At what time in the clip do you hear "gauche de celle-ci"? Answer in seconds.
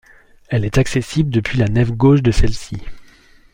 1.91-2.81